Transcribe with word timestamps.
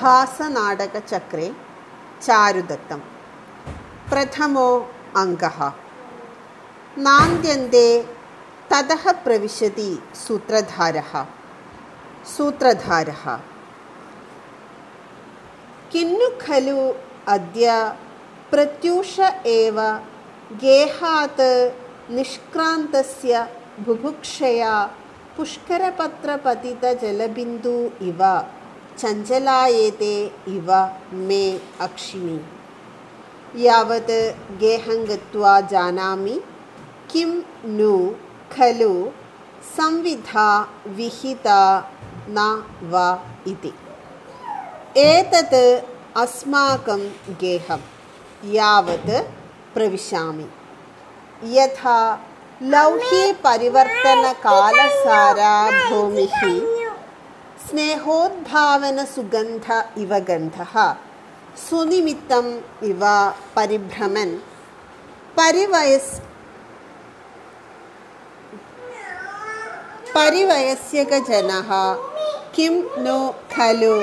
भासनाटकचक्रे 0.00 1.48
चारुदत्तं 2.26 3.00
प्रथमो 4.10 4.68
अङ्गः 5.22 5.58
नान्द्यन्ते 7.06 7.86
ततः 8.70 9.04
प्रविशति 9.24 9.90
सूत्रधारः 10.24 11.12
सूत्रधारः 12.34 13.24
किन्नु 15.92 16.28
खलु 16.44 16.80
अद्य 17.34 17.66
प्रत्यूष 18.50 19.14
एव 19.56 19.78
गेहात् 20.62 21.42
निष्क्रान्तस्य 22.16 23.32
बुभुक्षया 23.86 24.74
पुष्करपत्रपतितजलबिन्दु 25.36 27.74
इव 28.08 28.20
चञ्चलायेते 28.99 30.15
इव 30.47 30.69
मे 31.27 31.45
अक्षिणि। 31.81 32.39
यावत् 33.65 34.11
गेहं 34.61 34.99
गत्वा 35.09 35.53
जानामि 35.71 36.35
किं 37.11 37.31
नु 37.77 37.93
खलु 38.53 38.93
संविधा 39.77 40.47
विहिता 40.97 41.61
न 42.29 42.37
वा 42.91 43.07
इति। 43.47 43.73
एतत् 44.97 45.57
अस्माकं 46.23 47.01
गेहं 47.41 47.81
यावत् 48.53 49.11
प्रविशामि। 49.73 50.47
यथा 51.57 51.99
लौह्यपरिवर्तनकालसारा 52.63 55.55
भूमिः 55.89 56.39
സ്നേഹോദ്ഭാവന 57.69 59.03
സുഗന്ധ 59.03 59.67
ഇവ 59.97 60.19
ഗന്ധ 60.19 60.57
സുനിമിത്തം 61.69 62.45
ഇവ 62.81 63.01
പരിഭ്രമൻ. 63.57 64.29
പരിവയസ് 65.37 66.17
പരിവയസ്യകജന 70.15 71.51
കിം 72.57 72.89
നോ 72.97 73.35
ഖലു 73.55 73.95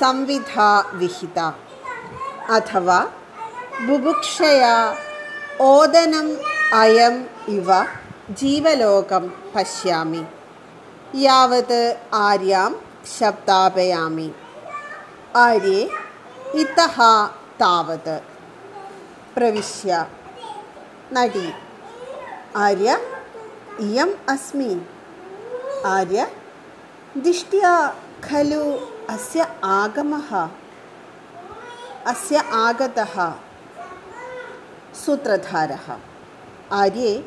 സംവിധ 0.00 0.52
വിഹിത. 0.92 1.38
അഥവാ 2.56 3.00
ബുഭുക്ഷയാ 3.88 4.76
ഓദനം 5.60 6.28
അയം 6.72 7.16
ഇവ 7.48 7.68
ജീവലോകം 8.30 9.24
പശ്യാമി. 9.56 10.24
യാവത് 11.14 11.98
ആര്യാം 12.12 12.72
ശബ്ദാപയാമി. 13.18 14.32
ആര്യേ? 15.36 15.88
ഇതഹ 16.54 16.96
താവത്. 17.60 18.20
പ്രവിശ്യ. 19.36 20.06
നടി. 21.12 21.52
ആര്യ 22.56 22.96
ഇയം 23.80 24.14
അസ്മി. 24.28 24.72
ആര്യ 25.84 26.26
ദിഷ്ട്യാ 27.16 27.92
ഖലു 28.26 28.64
അസ്യ 29.10 29.46
ആഗമഃ 29.64 30.30
അസ്യ 32.06 32.42
ആഗതഃ 32.52 33.14
സൂത്രധാരः 35.04 35.86
ആര്യെ? 36.72 37.22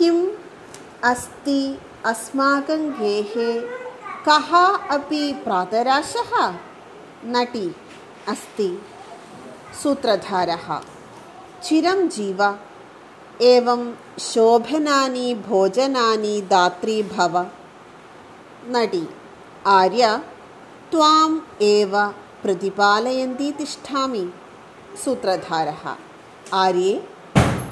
കിം 0.00 0.18
അസ്തി 1.04 1.78
अस्माकं 2.04 2.90
गेहे 2.90 3.60
कः 4.28 4.78
अपि 4.96 5.32
प्रातराशः? 5.44 6.54
नटी, 7.24 7.76
अस्ति। 8.28 8.82
सूत्रधारः, 9.82 10.80
चिरं 11.62 12.08
जीव। 12.08 12.58
एवं 13.42 13.94
शोभनानि, 14.20 15.34
भोजनानि, 15.34 16.40
दात्री 16.40 17.02
भव। 17.02 17.46
नटी, 18.66 19.08
आर्य, 19.66 20.20
त्वाम् 20.90 21.62
एव 21.62 22.06
प्रतिपालयन्ती 22.42 23.52
तिष्ठामि। 23.52 24.32
सूत्रधारः, 25.04 25.96
आर्ये, 26.54 27.08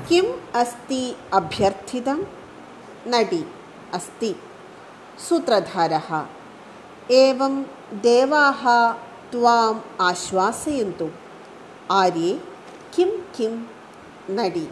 किम् 0.08 0.56
अस्ति 0.56 1.16
अभ्यर्थितं? 1.32 2.22
नटी 3.06 3.54
अस्ति। 3.94 4.36
सूत्रधारः 5.28 6.26
एवं 7.10 7.62
देवाः 7.92 8.92
त्वाम् 9.32 9.80
आश्वासयन्तु। 10.00 11.08
आर्ये 11.90 12.40
किं 12.94 13.06
किं? 13.06 13.64
नडी। 14.30 14.68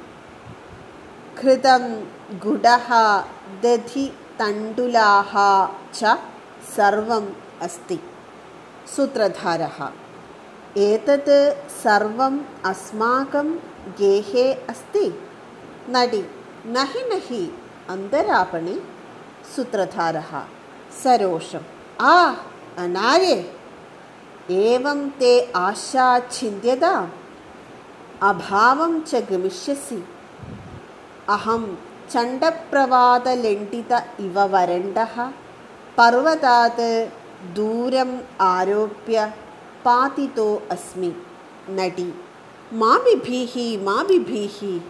घृतं 1.39 2.05
गुडः 2.39 3.19
दधि 3.63 4.19
तण्डुलाः 4.39 5.33
च 5.95 6.19
सर्वम् 6.77 7.29
अस्ति। 7.63 7.99
सूत्रधारः 8.97 9.89
एतत् 10.77 11.71
सर्वम् 11.71 12.41
अस्माकं 12.65 13.55
गेहे 13.99 14.55
अस्ति। 14.55 15.21
नडी 15.89 16.25
नहि 16.67 17.01
नहि 17.03 17.59
अन्तरापणे 17.89 18.96
सूत्रधारः। 19.55 20.43
सरोषम्। 21.05 22.03
आ 22.03 22.35
अनार्ये 22.79 23.53
एवं 24.51 25.11
ते 25.11 25.53
आशा 25.57 26.19
छिन्द्यता 26.19 27.11
अभावं 28.23 29.01
च 29.01 29.15
गमिष्यसि। 29.15 30.09
अहं 31.29 31.77
चण्डप्रवादलेण्टित 32.11 33.93
इव 34.21 34.41
वरण्डः। 34.41 35.27
पर्वतात् 35.99 36.81
दूरम् 37.55 38.19
आरोप्य 38.41 39.27
पातितो 39.85 40.63
अस्मि। 40.71 41.17
नटी 41.71 42.15
मा 42.73 42.99
बिभीः 42.99 43.85
मा 43.85 44.03
बिभीः 44.03 44.81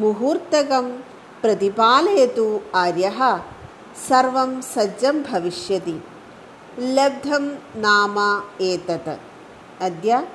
मुहूर्तकं 0.00 0.90
प्रतिपालयतु 1.42 2.60
आर्यः। 2.74 3.42
सर्वं 4.08 4.60
सज्जं 4.60 5.22
भविष्यति। 5.22 6.04
लब्धं 6.78 7.58
नाम 7.80 8.42
एतत्। 8.60 9.08
अद्य 9.82 10.28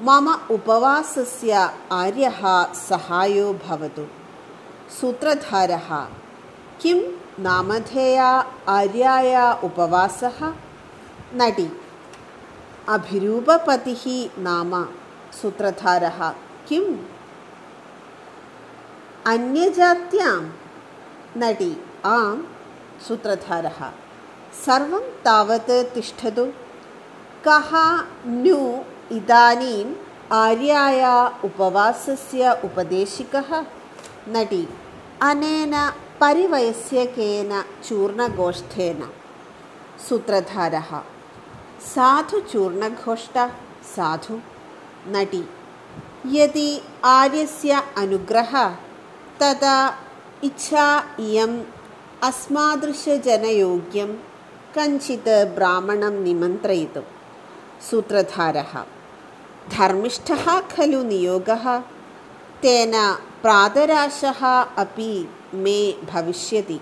मम 0.00 0.34
उपवासस्य 0.50 1.52
आर्यः 1.92 2.72
सहायो 2.72 3.54
भवतु। 3.54 4.06
सूत्रधारः, 5.00 6.08
किं 6.80 7.00
नामधेया 7.42 8.52
आर्याया 8.68 9.52
उपवासः? 9.52 10.52
नटी, 11.34 11.80
अभिरूपपतिः 12.88 14.30
नाम। 14.42 14.84
सूत्रधारः, 15.42 16.30
किम्? 16.68 16.98
अन्यजात्यां 19.26 20.52
नटी 21.36 21.84
आं 22.06 22.53
सूत्रधारः 23.07 23.79
सर्वं 24.65 25.05
तावत् 25.25 25.71
तिष्ठतु 25.93 26.45
कः 27.47 27.71
नु 28.43 28.57
इदानीम् 29.17 29.93
आर्याया 30.43 31.13
उपवासस्य 31.47 32.51
उपदेशिकः 32.65 33.49
नटी 34.35 34.63
अनेन 35.29 35.73
परिवयस्यकेन 36.21 37.51
चूर्णगोष्ठेन 37.87 39.01
सूत्रधारः 40.07 40.91
साधु 41.93 42.39
चूर्णघोष्ठ 42.51 43.37
साधु 43.95 44.39
नटी 45.15 45.43
यदि 46.35 46.69
आर्यस्य 47.17 47.81
अनुग्रहः 47.97 48.69
तदा 49.41 49.77
इच्छा 50.47 50.87
इयम् 51.19 51.57
अस्मादृशजनयोग्यं 52.24 54.16
कञ्चित् 54.74 55.28
ब्राह्मणं 55.28 56.10
निमन्त्रयितुं। 56.10 57.02
सूत्रधारः 57.90 58.84
धर्मिष्ठः 59.70 60.60
खलु 60.60 61.02
नियोगः 61.02 61.82
तेन 62.62 63.16
प्रातराशः 63.42 64.62
अपि 64.62 65.28
मे 65.54 65.92
भविष्यति। 65.92 66.80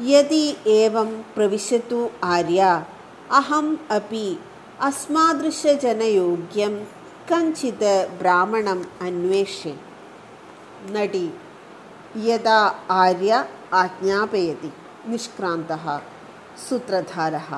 यदि 0.00 0.56
एवं 0.66 1.22
प्रविशतु 1.22 2.10
आर्या 2.24 2.86
अहम् 3.30 3.76
अपि 3.90 4.38
अस्मादृशजनयोग्यं 4.80 6.84
कञ्चित् 7.32 8.18
ब्राह्मणम् 8.18 8.84
अन्वेष्ये। 9.00 9.80
नटी 10.90 11.30
यदा 12.16 12.58
आर्य 12.90 13.44
आज्ञापयति 13.80 14.70
निष्क्रान्तः 15.10 15.84
सूत्रधारः 16.68 17.50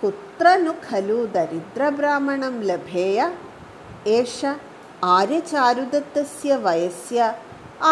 कुत्र 0.00 0.54
नु 0.62 0.72
खलु 0.84 1.18
दरिद्रब्राह्मणं 1.34 2.56
लभेय 2.70 3.20
एष 4.16 4.38
आर्यचारुदत्तस्य 5.16 6.56
वयस्य 6.64 7.34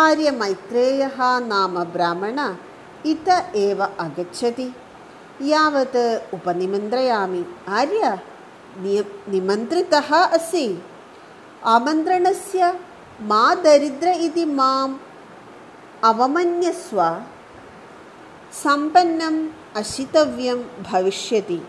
आर्यमैत्रेयः 0.01 1.19
नाम 1.53 1.79
ब्राह्मण 1.95 2.41
इत 3.13 3.29
एव 3.67 3.83
आगच्छति 3.83 4.73
यावत् 5.53 5.97
उपनिमन्त्रयामि 6.35 7.45
आर्य 7.81 8.19
निय 8.83 9.05
निमन्त्रितः 9.33 10.11
असि 10.17 10.67
आमन्त्रणस्य 11.77 12.73
मा 13.31 13.45
दरिद्र 13.65 14.13
इति 14.27 14.45
माम् 14.59 14.99
अवमन्यस्व 16.05 17.23
सम्पन्नम् 18.53 19.49
अशितव्यं 19.77 20.83
भविष्यति। 20.83 21.69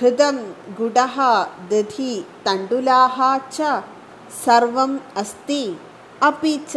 धृतं 0.00 0.36
गुडः 0.52 1.44
दधि 1.44 2.26
तण्डुलाः 2.44 3.38
च 3.38 3.82
सर्वम् 4.44 4.98
अस्ति। 5.16 5.80
अपि 6.22 6.66
च 6.68 6.76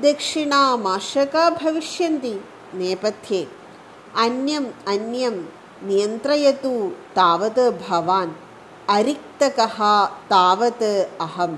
दक्षिणामाशका 0.00 1.50
भविष्यन्ति 1.50 2.44
नेपथ्ये। 2.74 3.48
अन्यम् 4.16 4.66
अन्यं 4.66 5.42
नियन्त्रयतु 5.88 6.88
तावत् 6.88 7.88
भवान्। 7.88 8.32
अरिक्तकः 8.88 10.04
तावत् 10.04 10.82
अहं 11.22 11.56